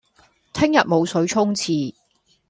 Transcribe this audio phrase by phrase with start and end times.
[0.51, 1.93] 聽日冇水沖廁